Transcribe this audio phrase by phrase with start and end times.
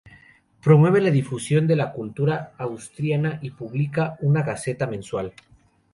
[0.63, 5.31] Promueve la difusión de la cultura asturiana y publica una Gaceta mensual.